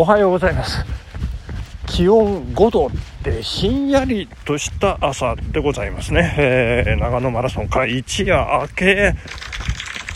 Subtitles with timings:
[0.00, 0.82] おはようございます。
[1.86, 2.90] 気温5度
[3.22, 9.14] でひんやりとした朝でございますね、えー、長野マラソンから一夜明け、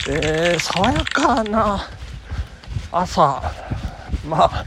[0.09, 1.87] えー、爽やかな
[2.91, 3.43] 朝。
[4.27, 4.65] まあ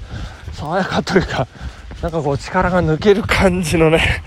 [0.52, 1.48] 爽やかというか
[2.00, 4.22] なんかこう力が抜ける感じのね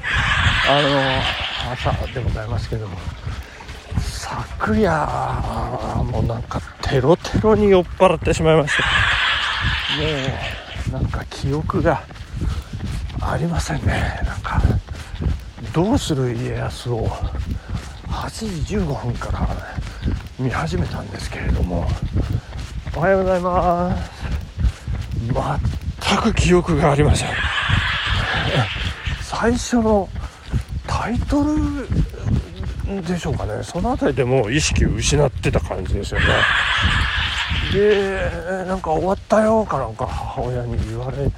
[0.68, 2.98] あの朝でございますけども。
[3.98, 4.92] 昨夜
[6.12, 8.84] もうなんかテロテロに酔っ払ってしまいまして。
[8.84, 8.88] も
[10.58, 10.61] う
[10.92, 12.04] なんか記憶が
[13.22, 14.22] ありませんね。
[14.26, 14.62] なんか
[15.74, 17.08] 「どうする家康」を
[18.08, 19.48] 8時15分から
[20.38, 21.88] 見始めたんですけれども。
[22.94, 24.12] おはようございます。
[26.06, 27.30] 全く記憶がありません。
[29.22, 30.10] 最初の
[30.88, 31.88] タイトル
[33.02, 33.64] でしょうかね。
[33.64, 36.26] その辺りでもう意識失ってた感じですよね。
[37.72, 41.32] でなんか終わったよかなんか母親に言われ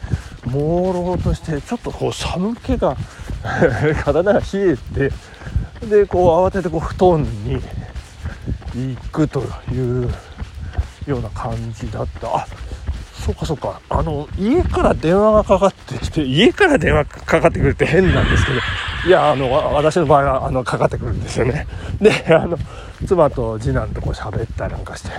[0.46, 2.96] 朦朧としてちょっとこう寒気が
[4.04, 5.12] 体が冷えて
[5.88, 7.62] でこう慌ててこう布団に
[8.96, 10.10] 行くという
[11.06, 12.28] ような感じだった。
[12.28, 12.48] あ
[13.26, 13.80] そうかそうか。
[13.90, 18.60] あの家から電話がかかってきて家から電話かかってくるって変なんですけど
[19.08, 21.68] いやあの私の場合はあのかかってくるんですよね。
[22.02, 22.58] であの
[23.06, 25.10] 妻と次男とこう喋ったりなんかして、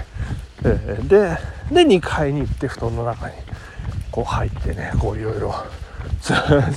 [0.65, 3.35] えー、でで2階に行って布団の中に
[4.11, 5.55] こう入ってねこういろいろ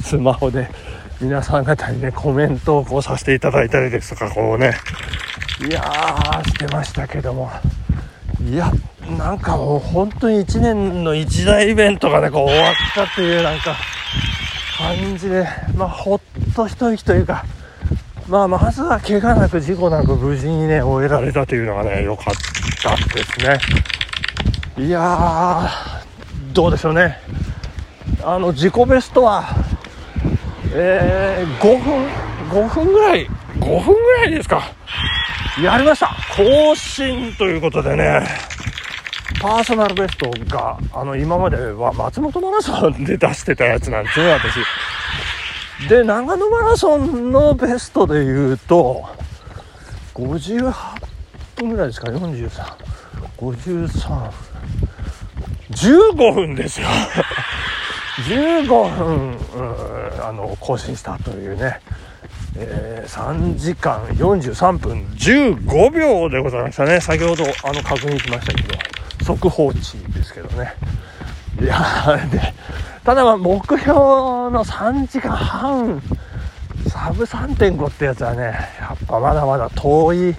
[0.02, 0.70] スマホで
[1.22, 4.74] 皆さん方にねコメントをこうさせていただいたりですとかこうね。
[5.68, 7.50] いやーしてましたけども。
[8.46, 8.72] いや
[9.18, 13.76] なんかもう本当に1年の一大イベントがねこう終わったっていうなんか
[14.78, 16.22] 感じでまあほっ
[16.56, 17.46] と一息というか
[18.28, 22.34] まあまずは怪我なく事故なく無事にね終えられたというのがね良かっ
[22.82, 24.86] たですね。
[24.86, 27.18] いやーどうでしょうね。
[28.24, 29.46] あの自己ベストは
[30.74, 32.06] えー、5分
[32.50, 33.28] 5分ぐらい
[33.60, 34.74] 5分ぐらいですか。
[35.64, 36.14] やりました。
[36.36, 38.28] 更新ということでね
[39.40, 44.60] パーソナルベストがあの今までは松本マラソンで出してたやつなんですね私。
[45.86, 49.06] で長野マラソンのベストでいうと
[50.16, 50.74] 58
[51.56, 52.08] 分ぐらいですか
[53.38, 56.88] ？435315分ですよ。
[58.26, 59.38] 15分、
[60.28, 61.80] あの更新したというね、
[62.56, 65.06] えー、3時間43分。
[65.16, 67.00] 15秒でございましたね。
[67.00, 68.74] 先ほどあの確認しましたけど
[69.24, 70.74] 速報値ですけどね。
[71.62, 71.78] いや
[72.32, 72.54] で
[73.08, 76.02] ただ目標の3時間半
[76.90, 78.44] サブ3.5ってやつはね
[78.82, 80.36] やっぱまだまだ遠い。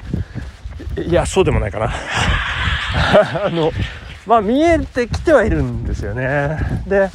[0.98, 1.86] いやそうでもないかな。
[3.46, 3.72] あの
[4.26, 6.58] まあ見えてきてはいるんですよね。
[6.86, 7.08] で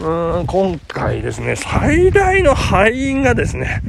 [0.00, 3.82] うん今回ですね最大の敗因がですね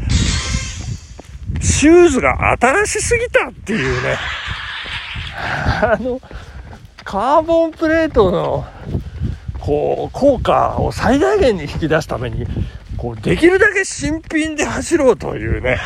[1.60, 4.18] シューズが新しすぎたっていうね。
[5.82, 6.22] あの
[7.04, 8.68] カーボンプレートの
[9.62, 12.46] こう効果を最大限に引き出すために
[12.98, 15.80] こうできるだけ新品で走ろうというね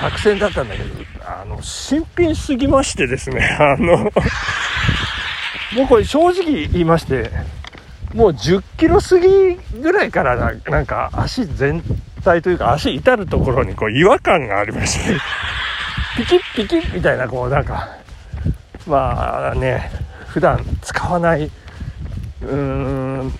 [0.00, 0.88] 作戦だったんだけど
[1.24, 3.98] あの新品すぎましてですね あの
[5.74, 7.30] もうこれ正直言いまして
[8.14, 11.82] もう10キロ過ぎぐらいからなんか足全
[12.24, 15.14] 体というか足至るところにこう違和感がありまして、
[16.16, 17.88] ピキッピキッみたいなこうなんか
[18.86, 19.90] まあね
[20.26, 21.50] 普段使わない
[22.50, 22.56] う
[23.26, 23.32] ん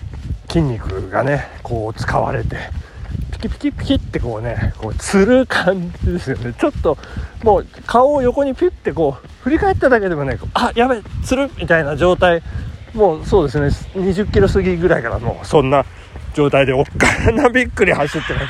[0.47, 2.57] 筋肉がねこう使われて
[3.31, 6.53] ピキピキピキってこうねこうつる感じですよね。
[6.53, 6.97] ちょっと
[7.43, 12.41] もう顔を横にピュッてこう振り返っただけでもねあやべつるみたいな状態。
[12.93, 13.67] もうそうですね
[14.01, 15.85] 20キロ過ぎぐらいからもうそんな
[16.33, 18.45] 状態でおっかなびっくり走ってます。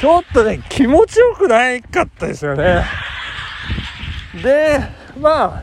[0.00, 2.82] ちょっとね気持ちよくないかったですよね。
[4.42, 4.80] で
[5.20, 5.62] まあ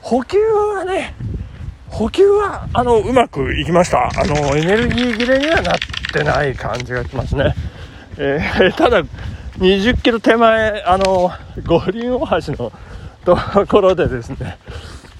[0.00, 1.14] 補給はね
[1.90, 4.08] 補給はあのうまくいきました。
[4.08, 5.78] あのエネルギー切れにはなっ
[6.12, 7.54] てない感じがしますね、
[8.16, 9.02] えー、 ただ
[9.58, 11.30] 20キロ手前あの
[11.66, 12.72] 五輪大橋の
[13.24, 14.58] ところでですね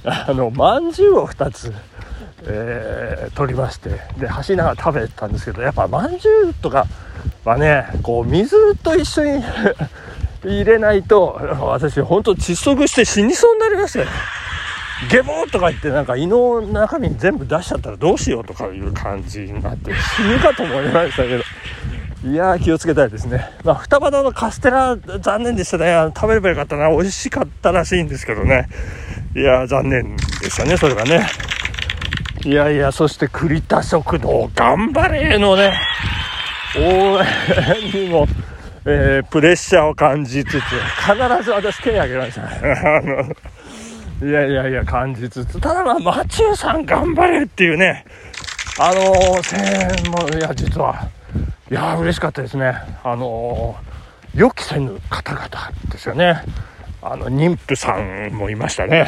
[0.04, 1.72] あのまんじゅうを2つ、
[2.46, 6.86] えー、取りましてで走りながら食べたんですけどやっぱまんじゅうとか
[7.44, 9.44] はねこう水と一緒に
[10.44, 14.06] 入れないと私本当窒息して死にそうになりましたよ
[15.08, 21.44] ゲボーとか言ってなんか胃の中身全部出しちゃったらどうしようとかいう感じになって死ぬかと思いましたけど。
[22.22, 23.50] いやー気をつけたいですね。
[23.64, 26.12] まあ双葉のカステラ残念でしたね。
[26.14, 26.90] 食べればよかったな。
[26.90, 28.68] 美味しかったらしいんですけどね。
[29.34, 31.26] いやー残念でしたねそれがね。
[32.44, 35.78] いやいや、そして栗田食堂、頑張れのね、
[36.74, 38.26] 応援にも、
[38.86, 42.42] えー、プレッシャーを感じつつ、必ず私手挙げました。
[42.42, 43.36] ね。
[44.22, 48.04] いやいやいや、感じつつ、ただまあ、マチューさん頑張れっていうね、
[48.78, 49.58] あのー、声
[50.04, 51.08] 援も、いや、実は、
[51.70, 52.74] いや、嬉しかったですね。
[53.02, 55.48] あのー、予期せぬ方々
[55.90, 56.42] ですよね。
[57.00, 59.06] あの、妊婦さんもいましたね。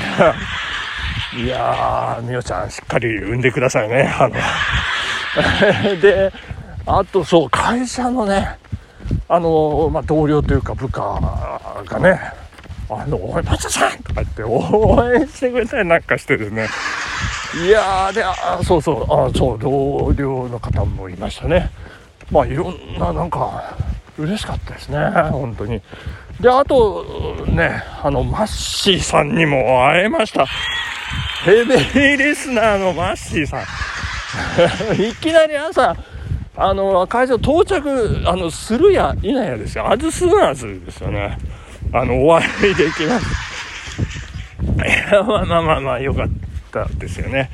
[1.37, 4.15] いやー、みおちゃん、しっかり産んでくださいね。
[4.19, 4.35] あの
[6.01, 6.33] で、
[6.87, 8.57] あと、そう、会社のね、
[9.29, 11.21] あの、まあ、同僚というか部下
[11.85, 12.42] がね、
[13.01, 16.69] あの、おい、パチさんとか言って応援してくれたりなんかしてですね。
[17.67, 21.71] いやー、で、あそうそう、あそう、同僚の方もいましたね。
[22.31, 23.77] まあ、いろんな、なんか、
[24.19, 24.99] 嬉しかったですね、
[25.31, 25.81] 本当に。
[26.41, 30.47] で、あと、ね、あの、マッシーさんにも会えました。
[31.45, 33.63] ヘビーリスナーのマッシーさん。
[35.01, 35.95] いきなり朝、
[36.57, 39.91] あの、会場到着、あの、するやいないやですよ。
[39.91, 41.39] あずすなずですよね。
[41.93, 43.27] あの、お会いできます。
[44.63, 46.29] いや、まあまあまあまあ、よかっ
[46.71, 47.51] たですよね。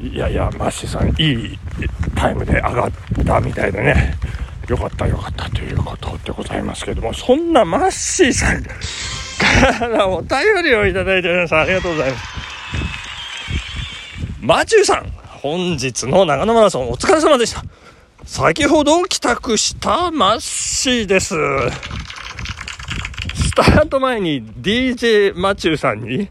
[0.00, 1.58] いやいや、マッシーさん、いい
[2.14, 2.92] タイムで上がっ
[3.26, 4.14] たみたいでね。
[4.68, 12.24] よかったよかったということでございますけども、そんなマッシーさんからお便りをいただいて皆さんありがとうございます。
[14.40, 15.12] マチューさん、
[15.42, 17.64] 本日の長野マラソンお疲れ様でした。
[18.24, 21.34] 先ほど帰宅したマッシーです。
[23.56, 26.28] タート前に DJ マチューさんに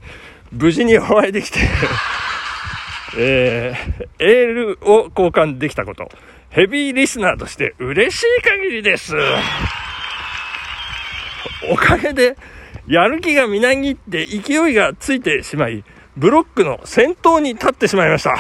[0.52, 1.60] 無事にお会いできて
[3.18, 6.10] えー、エールを交換できたこと、
[6.50, 9.16] ヘビーリスナーとして嬉しい限りです。
[11.72, 12.38] おかげで、
[12.88, 15.84] やる気がみなぎって勢いがついてしまい、
[16.18, 18.36] ブロックの先頭に立ってしまいました。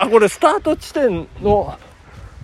[0.00, 1.78] あ、これスタート地点の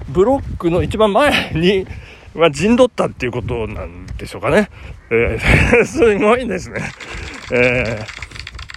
[0.08, 1.86] ブロックの一番前に、
[2.34, 4.68] まあ、陣取ったっていうことなんでしょうかね。
[5.10, 6.82] えー、 すごいですね。
[7.52, 8.24] えー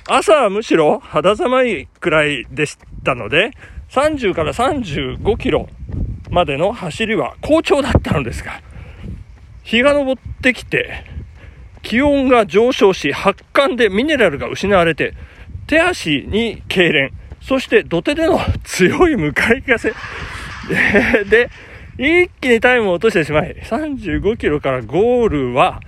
[0.09, 3.51] 朝はむしろ肌寒いくらいでしたので、
[3.89, 5.67] 30から35キロ
[6.29, 8.61] までの走りは好調だったのですが、
[9.63, 11.03] 日が昇ってきて、
[11.81, 15.13] 気温が上昇し、発汗でミネラルが失われて、
[15.67, 17.11] 手足に痙攣、
[17.41, 19.93] そして土手での強い向かい風
[21.29, 21.49] で、
[21.97, 25.81] 一気にタイムを落としてしまい、35キロからゴールは、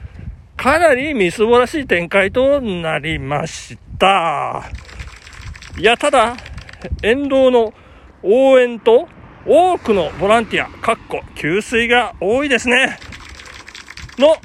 [0.58, 4.64] かなりみすぼらしい展開となりました。
[5.78, 6.36] いや、ただ、
[7.04, 7.74] 沿道の
[8.24, 9.08] 応援と
[9.46, 12.98] 多くのボランティア、かっこ給水が多いですね。
[14.18, 14.36] の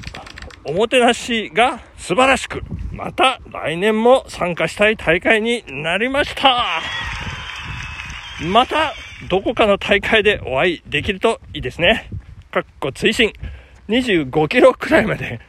[0.65, 2.61] おもてなしが素晴らしく、
[2.91, 6.81] また来年も参加したい大会になりました。
[8.41, 8.93] また、
[9.29, 12.09] どこかの大会でお会いできるといいですね。
[12.51, 13.33] かっこ追伸
[13.89, 15.39] 25キロくらいまで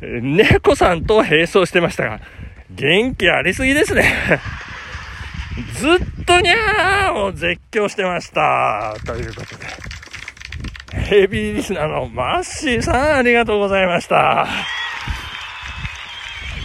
[0.00, 2.20] 猫さんと並走してましたが、
[2.70, 4.12] 元気ありすぎですね。
[5.72, 8.94] ずっとにゃーを絶叫してました。
[9.06, 9.66] ということで。
[11.02, 14.46] ヘビーリスナーのマッシーさん、ありがとうございました。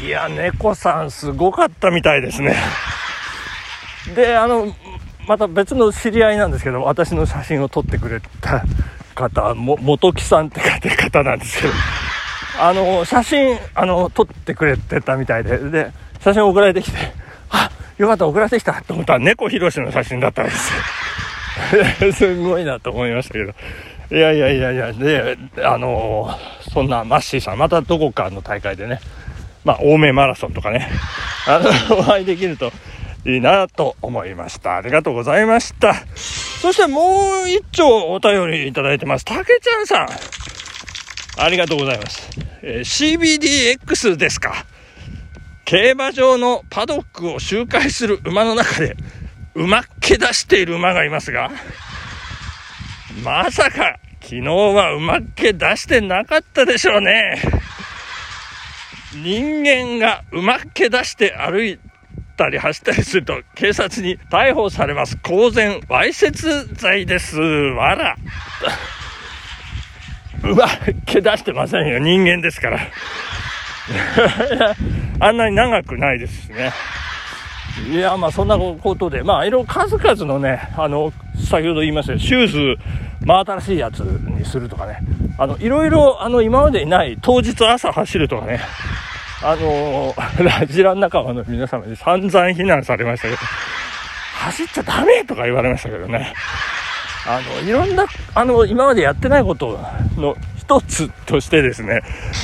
[0.03, 2.55] いや、猫さんすごかったみたいですね。
[4.15, 4.75] で、あの、
[5.27, 8.63] また別の知り合いなんですけど、私の写真を撮ってくれた
[9.15, 10.59] 方、も、元木さんって
[10.95, 11.73] 方なんですけど、
[12.59, 16.97] あの、写真、あの、撮ってくれてたみたいで、で、写真送られてきて、
[17.49, 20.81] あ、よかった、送られてきたと思ったら、猫ひろしの写真だったんですよ。
[22.13, 23.53] すごいなと思いましたけど。
[24.11, 26.37] いやいやいやいや、で、あの
[26.73, 28.99] そんなマッシーさん、またどこかの大会でね、
[29.63, 30.89] まあ、青梅マラソンとかね、
[31.47, 32.73] あの、お会いできると
[33.25, 34.77] いいなと思いました。
[34.77, 35.93] ありがとうございました。
[36.15, 39.25] そしてもう一丁お便りいただいてます。
[39.25, 40.09] たけちゃんさん。
[41.37, 42.29] ありがとうございます。
[42.63, 44.65] えー、CBDX ですか。
[45.65, 48.97] 競馬場のパドックを周回する馬の中で、
[49.55, 51.51] 馬っ気出している馬がいますが、
[53.23, 57.41] まさか、昨日は馬っ気出してなかったでしょうね。
[59.13, 61.79] 人間が馬っ気出して歩い
[62.41, 65.17] たり走ったりすると警察に逮捕されます。
[65.17, 67.39] 公然わいせつ罪です。
[67.39, 68.15] わら。
[70.43, 70.67] うわ、
[71.05, 72.00] 毛出してませんよ。
[72.00, 72.79] 人間ですから。
[75.19, 76.71] あんなに長くないですしね。
[77.91, 81.13] いや、まあそんなことで、まあいろいろ数々のね、あの、
[81.48, 82.77] 先ほど言いましたよ、シューズ、
[83.24, 84.98] 真新しいやつにするとかね、
[85.38, 88.62] あの、いろいろ、あの、今までにない当日朝走るとかね、
[89.43, 93.39] あの、 ラジラン仲間の皆様に散々非難されましたけど、
[94.41, 96.33] 走っちゃダメとか言われましたけどね。
[97.27, 99.79] あの、いろんな、あの、今までやってないこと
[100.17, 102.01] の一つとしてですね、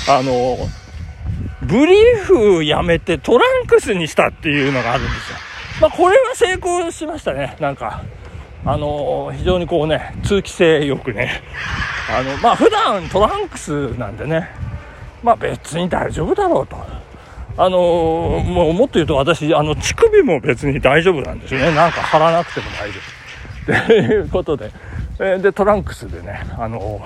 [0.08, 0.58] あの、
[1.64, 5.38] ブリーフやめてトランクスにしたっていうのがあるんですよ。
[5.82, 7.56] まあ、これは成功しましたね。
[7.60, 8.04] なんか、
[8.66, 11.42] あの非常にこうね、通気性よくね、
[12.10, 14.50] あの、まあ、普段トランクスなんでね、
[15.24, 16.78] まあ、別に大丈夫だろうと。
[17.60, 21.74] あのもうもっと言うと私、あの、乳首も別に大丈夫なんですよね。
[21.74, 23.18] なんか貼らなくても大丈夫。
[23.88, 24.72] ということで、
[25.20, 27.02] えで、トランクスでね、あの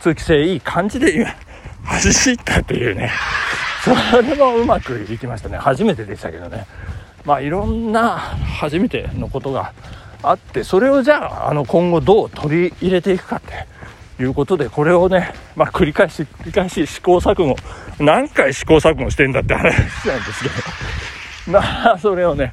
[0.00, 1.26] 通気性いい感じで今、
[1.84, 3.10] 走ったというね、
[3.82, 5.58] それもうまくいきましたね。
[5.58, 6.66] 初めてでしたけどね。
[7.24, 8.16] まあいろんな
[8.60, 9.72] 初めてのことが
[10.22, 13.66] あって、それをじゃあ、あの今後どう取り入れていくかって
[14.22, 17.56] いうことで、これをね、まあ繰り返し繰り返し試行錯誤、
[17.98, 19.72] 何回試行錯誤してんだって話
[20.06, 20.48] なんですけ
[21.50, 22.52] ど、 まあそれをね、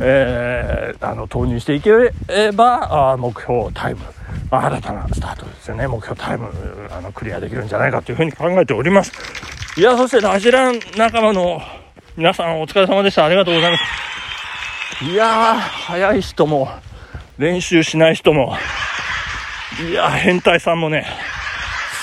[0.00, 2.12] えー、あの投入していけれ
[2.52, 4.00] ば、あ目標タイム、
[4.50, 6.48] まあ、新たなスタートですよね、目標タイム、
[6.90, 9.12] あのクリアできるんじゃないかというふうに考えております。
[9.76, 11.60] いや、そしてラジラン仲間の
[12.16, 13.26] 皆さんお疲れ様でした。
[13.26, 15.04] ありがとうございます。
[15.04, 16.68] いやー、早い人も、
[17.38, 18.56] 練習しない人も、
[19.78, 21.06] いや、変態さんもね、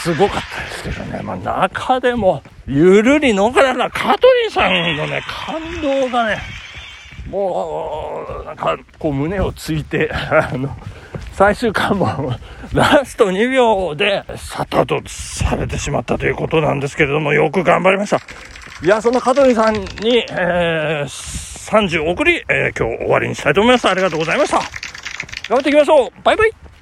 [0.04, 6.38] すごかったですけどね、まあ、中でも、ゆるりのからな香取さんのね、感動がね、
[7.30, 10.76] もう、なんか、こう胸をついて、あの、
[11.34, 12.36] 最終巻も
[12.74, 18.20] ラスト2秒でシャットアウトされてしまったということなんですけれども、よく頑張りました。
[18.84, 23.88] いや、その香取さんに、えー、30送り、えー、今日終わりにしたいと思います。
[23.88, 24.58] ありがとうございました。
[25.50, 26.73] 頑張っていきましょうバイバイ